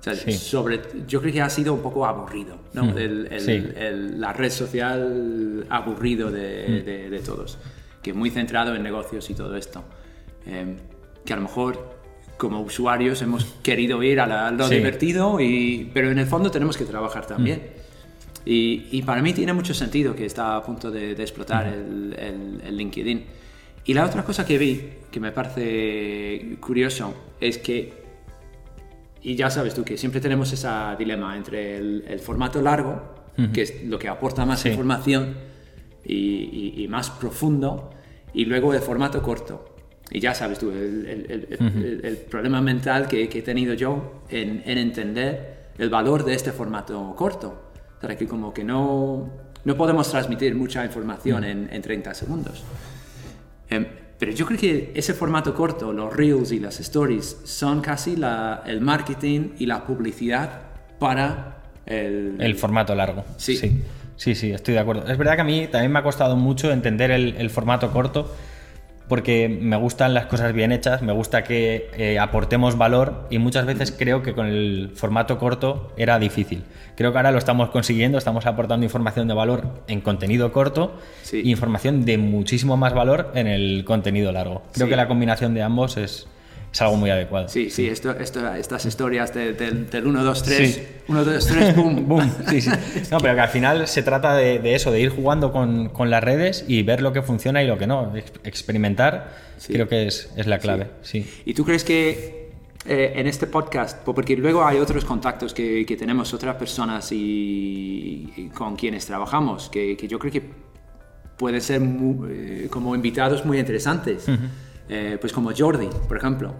O 0.00 0.02
sea, 0.02 0.14
Sí. 0.16 0.32
sobre, 0.32 0.80
yo 1.06 1.20
creo 1.20 1.32
que 1.32 1.42
ha 1.42 1.48
sido 1.50 1.74
un 1.74 1.80
poco 1.80 2.04
aburrido, 2.06 2.56
¿no? 2.74 2.96
El- 2.98 3.28
el- 3.30 3.40
Sí. 3.40 3.52
el- 3.76 4.20
la 4.20 4.32
red 4.32 4.50
social 4.50 5.64
aburrido 5.70 6.30
de, 6.30 6.82
de- 6.82 7.10
de 7.10 7.18
todos, 7.20 7.58
que 8.02 8.12
muy 8.12 8.30
centrado 8.30 8.74
en 8.74 8.82
negocios 8.82 9.30
y 9.30 9.34
todo 9.34 9.54
esto. 9.56 9.84
Eh, 10.46 10.76
que 11.24 11.32
a 11.32 11.36
lo 11.36 11.42
mejor 11.42 12.02
como 12.36 12.60
usuarios 12.62 13.22
hemos 13.22 13.44
querido 13.62 14.02
ir 14.02 14.18
a 14.18 14.26
la- 14.26 14.50
lo 14.50 14.66
Sí. 14.66 14.74
divertido, 14.74 15.38
y, 15.40 15.88
pero 15.94 16.10
en 16.10 16.18
el 16.18 16.26
fondo 16.26 16.50
tenemos 16.50 16.76
que 16.76 16.84
trabajar 16.84 17.24
también. 17.26 17.62
Y, 18.44 18.88
y 18.90 19.02
para 19.02 19.22
mí 19.22 19.32
tiene 19.32 19.52
mucho 19.52 19.72
sentido 19.74 20.14
que 20.16 20.26
está 20.26 20.56
a 20.56 20.62
punto 20.62 20.90
de, 20.90 21.14
de 21.14 21.22
explotar 21.22 21.66
el, 21.68 22.14
el- 22.18 22.60
el 22.66 22.76
LinkedIn. 22.76 23.24
Y 23.84 23.94
la 23.94 24.04
otra 24.04 24.24
cosa 24.24 24.44
que 24.46 24.58
vi, 24.58 24.80
que 25.10 25.20
me 25.20 25.32
parece 25.32 26.56
curioso, 26.60 27.14
es 27.40 27.58
que, 27.58 27.92
y 29.22 29.34
ya 29.36 29.50
sabes 29.50 29.74
tú, 29.74 29.84
que 29.84 29.96
siempre 29.96 30.20
tenemos 30.20 30.52
ese 30.52 30.68
dilema 30.98 31.36
entre 31.36 31.76
el, 31.76 32.04
el 32.08 32.18
formato 32.20 32.60
largo, 32.62 33.00
que 33.52 33.62
es 33.62 33.84
lo 33.84 33.98
que 33.98 34.08
aporta 34.08 34.44
más 34.44 34.60
Sí. 34.60 34.68
información 34.68 35.34
y, 36.04 36.14
y- 36.16 36.82
y 36.84 36.88
más 36.88 37.10
profundo, 37.10 37.90
y 38.34 38.44
luego 38.44 38.74
el 38.74 38.80
formato 38.80 39.22
corto. 39.22 39.74
Y 40.10 40.20
ya 40.20 40.34
sabes 40.34 40.58
tú, 40.58 40.70
el 40.70 42.16
problema 42.28 42.60
mental 42.60 43.08
que, 43.08 43.28
que 43.28 43.38
he 43.38 43.42
tenido 43.42 43.72
yo 43.74 44.22
en, 44.28 44.62
en 44.66 44.78
entender 44.78 45.70
el 45.78 45.88
valor 45.88 46.24
de 46.24 46.34
este 46.34 46.52
formato 46.52 47.14
corto. 47.16 47.71
Sea, 48.06 48.16
que 48.16 48.26
como 48.26 48.52
que 48.52 48.64
no, 48.64 49.30
no 49.64 49.76
podemos 49.76 50.10
transmitir 50.10 50.54
mucha 50.54 50.84
información 50.84 51.44
en, 51.44 51.68
en 51.72 51.80
30 51.82 52.12
segundos. 52.14 52.62
Em, 53.70 53.86
pero 54.18 54.32
yo 54.32 54.44
creo 54.46 54.58
que 54.58 54.92
ese 54.94 55.14
formato 55.14 55.54
corto, 55.54 55.92
los 55.92 56.14
reels 56.14 56.52
y 56.52 56.60
las 56.60 56.78
stories, 56.80 57.38
son 57.44 57.80
casi 57.80 58.16
la- 58.16 58.62
el 58.66 58.80
marketing 58.80 59.50
y 59.58 59.66
la 59.66 59.84
publicidad 59.84 60.60
para 60.98 61.58
el... 61.86 62.36
El 62.38 62.54
formato 62.56 62.94
largo. 62.94 63.24
Sí. 63.36 63.56
sí. 63.56 63.82
Sí, 64.14 64.34
sí, 64.36 64.52
estoy 64.52 64.74
de 64.74 64.80
acuerdo. 64.80 65.06
Es 65.10 65.18
verdad 65.18 65.34
que 65.34 65.40
a 65.40 65.44
mí 65.44 65.66
también 65.68 65.90
me 65.90 65.98
ha 65.98 66.02
costado 66.04 66.36
mucho 66.36 66.70
entender 66.70 67.10
el, 67.10 67.34
el 67.38 67.50
formato 67.50 67.90
corto 67.90 68.32
porque 69.12 69.46
me 69.60 69.76
gustan 69.76 70.14
las 70.14 70.24
cosas 70.24 70.54
bien 70.54 70.72
hechas, 70.72 71.02
me 71.02 71.12
gusta 71.12 71.44
que 71.44 71.90
eh, 71.98 72.18
aportemos 72.18 72.78
valor 72.78 73.26
y 73.28 73.36
muchas 73.38 73.66
veces 73.66 73.92
creo 73.92 74.22
que 74.22 74.32
con 74.32 74.46
el 74.46 74.90
formato 74.94 75.36
corto 75.36 75.92
era 75.98 76.18
difícil. 76.18 76.64
Creo 76.96 77.12
que 77.12 77.18
ahora 77.18 77.30
lo 77.30 77.36
estamos 77.36 77.68
consiguiendo, 77.68 78.16
estamos 78.16 78.46
aportando 78.46 78.84
información 78.84 79.28
de 79.28 79.34
valor 79.34 79.84
en 79.86 80.00
contenido 80.00 80.50
corto 80.50 80.96
Sí. 81.24 81.42
y 81.44 81.50
información 81.50 82.06
de 82.06 82.16
muchísimo 82.16 82.78
más 82.78 82.94
valor 82.94 83.30
en 83.34 83.48
el 83.48 83.84
contenido 83.84 84.32
largo. 84.32 84.62
Creo 84.72 84.86
Sí. 84.86 84.90
que 84.90 84.96
la 84.96 85.08
combinación 85.08 85.52
de 85.52 85.60
ambos 85.62 85.98
es, 85.98 86.26
es 86.72 86.80
algo 86.82 86.96
muy 86.96 87.10
adecuado. 87.10 87.48
Sí, 87.48 87.68
sí, 87.70 87.86
esto, 87.86 88.12
esto- 88.12 88.52
estas 88.54 88.86
historias 88.86 89.34
de- 89.34 89.52
del- 89.52 89.90
del 89.90 90.06
1, 90.06 90.24
2, 90.24 90.42
3, 90.42 90.74
Sí. 90.74 90.82
1, 91.08 91.24
2, 91.24 91.46
3, 91.46 91.76
boom. 91.76 92.08
Boom. 92.08 92.32
Sí, 92.48 92.60
sí. 92.62 92.70
No, 93.10 93.18
pero 93.20 93.34
que 93.34 93.40
al 93.40 93.48
final 93.50 93.86
se 93.86 94.02
trata 94.02 94.34
de, 94.34 94.58
de 94.58 94.74
eso, 94.74 94.90
de 94.90 95.00
ir 95.00 95.10
jugando 95.10 95.52
con, 95.52 95.90
con 95.90 96.08
las 96.10 96.24
redes 96.24 96.64
y 96.68 96.82
ver 96.82 97.02
lo 97.02 97.12
que 97.12 97.20
funciona 97.22 97.62
y 97.62 97.66
lo 97.66 97.76
que 97.76 97.86
no. 97.86 98.16
Ex- 98.16 98.32
experimentar 98.44 99.30
creo 99.66 99.86
que 99.86 100.06
es, 100.06 100.32
es 100.36 100.46
la 100.46 100.58
clave. 100.58 100.88
Sí. 101.02 101.30
¿Y 101.44 101.54
tú 101.54 101.64
crees 101.64 101.84
que 101.84 102.42
eh, 102.84 103.12
en 103.14 103.26
este 103.28 103.46
podcast, 103.46 103.98
po- 104.02 104.12
porque 104.14 104.34
luego 104.36 104.64
hay 104.64 104.78
otros 104.78 105.04
contactos 105.04 105.54
que, 105.54 105.84
que 105.86 105.96
tenemos, 105.96 106.34
otras 106.34 106.56
personas 106.56 107.12
y, 107.12 108.32
y 108.36 108.48
con 108.48 108.74
quienes 108.76 109.06
trabajamos, 109.06 109.68
que, 109.68 109.96
que 109.96 110.08
yo 110.08 110.18
creo 110.18 110.32
que 110.32 110.42
pueden 111.36 111.60
ser 111.60 111.80
mu- 111.80 112.26
eh, 112.26 112.66
como 112.70 112.94
invitados 112.96 113.44
muy 113.44 113.58
interesantes, 113.60 114.26
Eh, 114.94 115.16
pues 115.20 115.32
como 115.32 115.50
Jordi, 115.56 115.88
por 116.08 116.16
ejemplo, 116.18 116.54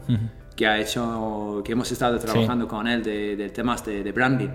que 0.57 0.67
ha 0.67 0.79
hecho, 0.81 1.63
que 1.65 1.73
hemos 1.73 1.91
estado 1.93 2.19
trabajando 2.19 2.67
con 2.69 2.87
él 2.87 3.03
de, 3.03 3.37
de 3.37 3.49
temas 3.51 3.85
de, 3.85 4.03
de 4.03 4.13
branding. 4.13 4.49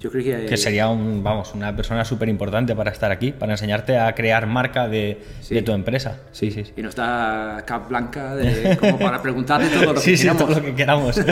Yo 0.00 0.10
creo 0.10 0.22
que, 0.22 0.46
Que 0.46 0.56
sería 0.56 0.88
un, 0.88 1.22
vamos, 1.22 1.52
una 1.54 1.74
persona 1.74 2.04
súper 2.04 2.28
importante 2.28 2.74
para 2.76 2.90
estar 2.90 3.10
aquí, 3.10 3.32
para 3.32 3.52
enseñarte 3.52 3.98
a 3.98 4.14
crear 4.14 4.46
marca 4.46 4.88
de, 4.88 5.20
Sí. 5.40 5.54
de 5.54 5.62
tu 5.62 5.72
empresa. 5.72 6.18
Sí, 6.32 6.50
sí, 6.50 6.64
sí. 6.64 6.72
y 6.76 6.82
nos 6.82 6.94
da 6.96 7.64
cap 7.66 7.88
blanca 7.88 8.34
de- 8.36 8.76
como 8.76 8.98
para 8.98 9.20
preguntarle 9.22 9.68
todo 9.68 9.94
lo 9.94 10.00
que 10.00 10.14
queramos. 10.16 10.42
todo 10.44 10.54
lo 10.58 10.62
que 10.64 10.74
queramos. 10.74 11.20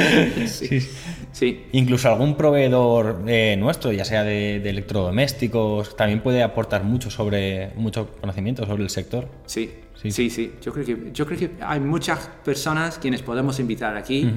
Sí. 1.36 1.66
Incluso 1.72 2.08
algún 2.08 2.34
proveedor 2.34 3.22
eh, 3.26 3.56
nuestro, 3.58 3.92
ya 3.92 4.06
sea 4.06 4.24
de, 4.24 4.58
de 4.60 4.70
electrodomésticos, 4.70 5.94
también 5.94 6.22
puede 6.22 6.42
aportar 6.42 6.82
mucho 6.82 7.10
sobre 7.10 7.72
mucho 7.76 8.08
conocimiento 8.22 8.64
sobre 8.64 8.82
el 8.84 8.88
sector. 8.90 9.28
Sí, 9.44 9.70
Sí. 10.00 10.10
sí, 10.10 10.30
sí. 10.30 10.52
Yo, 10.62 10.72
creo 10.72 10.84
que, 10.84 11.10
yo 11.12 11.26
creo 11.26 11.38
que 11.38 11.50
hay 11.60 11.80
muchas 11.80 12.28
personas 12.44 12.98
quienes 12.98 13.22
podemos 13.22 13.58
invitar 13.60 13.96
aquí 13.96 14.30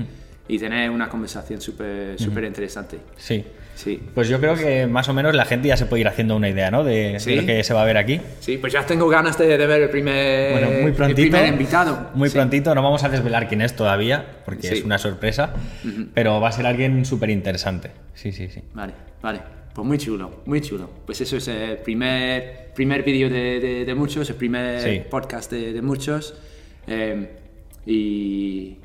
y 0.48 0.58
tener 0.58 0.90
una 0.90 1.10
conversación 1.10 1.62
súper 1.62 2.18
súper 2.20 2.44
interesante. 2.46 2.98
Sí. 3.18 3.44
Sí. 3.76 3.98
Pues 4.14 4.28
yo 4.28 4.42
creo 4.42 4.56
que 4.56 4.88
más 4.88 5.08
o 5.08 5.14
menos 5.14 5.34
la 5.34 5.46
gente 5.46 5.70
ya 5.70 5.78
se 5.78 5.86
puede 5.86 6.02
ir 6.02 6.08
haciendo 6.10 6.36
una 6.36 6.50
idea, 6.50 6.70
¿no? 6.70 6.84
De, 6.84 7.14
lo 7.14 7.46
que 7.46 7.64
se 7.64 7.74
va 7.74 7.84
a 7.84 7.86
ver 7.86 7.96
aquí. 7.98 8.20
Sí, 8.42 8.58
pues 8.58 8.74
ya 8.74 8.86
tengo 8.86 9.08
ganas 9.08 9.38
de, 9.38 9.58
de 9.58 9.68
ver 9.68 9.84
el 9.84 9.90
primer, 9.90 10.52
Bueno, 10.52 10.68
muy 10.68 10.90
el 10.92 10.94
prontito. 10.94 11.22
primer 11.22 11.48
invitado. 11.48 12.10
Muy 12.14 12.28
Sí. 12.30 12.36
prontito, 12.36 12.76
no 12.76 12.84
vamos 12.84 13.06
a 13.06 13.10
desvelar 13.10 13.48
quién 13.48 13.62
es 13.62 13.78
todavía, 13.78 14.26
porque 14.44 14.68
es 14.68 14.84
una 14.84 14.98
sorpresa, 14.98 15.54
pero 16.14 16.42
va 16.42 16.50
a 16.50 16.52
ser 16.52 16.66
alguien 16.66 17.06
súper 17.06 17.30
interesante. 17.30 17.92
Sí, 18.16 18.34
sí, 18.34 18.50
sí. 18.50 18.62
Vale, 18.74 18.92
vale. 19.22 19.59
Pues 19.74 19.88
muy 19.88 19.98
chulo, 19.98 20.32
muy 20.46 20.62
chulo. 20.62 20.90
Pues 21.06 21.22
eso 21.22 21.38
es 21.38 21.48
el 21.48 21.78
primer, 21.78 22.72
primer 22.76 23.04
vídeo 23.04 23.30
de, 23.30 23.60
de- 23.60 23.86
de 23.86 23.96
muchos, 23.96 24.30
el 24.30 24.36
primer 24.36 24.82
Sí. 24.82 25.02
podcast 25.10 25.52
de, 25.52 25.74
de 25.74 25.82
muchos. 25.82 26.34
Eh, 26.88 27.30
y 27.86 28.78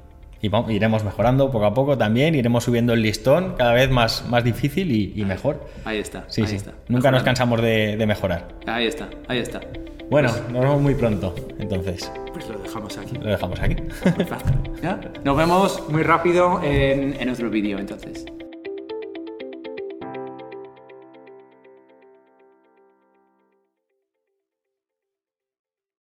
Y 0.42 0.48
vamos- 0.48 0.70
iremos 0.70 1.02
mejorando 1.04 1.50
poco 1.50 1.64
a 1.64 1.72
poco 1.74 1.96
también, 1.96 2.34
iremos 2.34 2.64
subiendo 2.64 2.92
el 2.92 3.00
listón 3.02 3.54
cada 3.56 3.72
vez 3.72 3.90
más, 3.90 4.26
más 4.28 4.44
difícil 4.44 4.90
y, 4.92 5.12
y 5.16 5.24
mejor. 5.24 5.66
ahí 5.84 5.98
está. 5.98 6.24
Sí, 6.28 6.42
ahí 6.42 6.48
sí. 6.48 6.56
está. 6.56 6.72
Nunca 6.88 7.10
nos 7.10 7.22
cansamos 7.22 7.62
de, 7.62 7.96
de 7.96 8.06
mejorar. 8.06 8.48
Ahí 8.66 8.86
está, 8.86 9.08
ahí 9.28 9.38
está. 9.38 9.60
Bueno, 10.10 10.28
nos 10.52 10.60
vemos 10.60 10.82
muy 10.82 10.94
pronto, 10.94 11.34
entonces 11.58 12.12
Pues 12.32 12.46
lo 12.50 12.58
dejamos 12.58 12.98
aquí. 12.98 13.16
lo 13.16 13.30
dejamos 13.30 13.58
aquí. 13.58 13.76
Fácil, 14.28 14.54
¿ya? 14.82 15.00
Nos 15.24 15.34
vemos 15.36 15.82
muy 15.88 16.02
rápido 16.02 16.60
en, 16.62 17.14
en 17.18 17.28
otro 17.30 17.48
vídeo 17.48 17.78
entonces. 17.78 18.26